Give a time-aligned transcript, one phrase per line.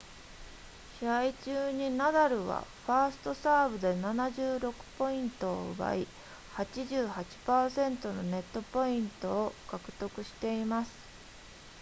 [0.99, 6.07] 試合中にナダルはファーストサーブで76ポイントを奪い
[6.55, 10.91] 88% のネットポイントを獲得しています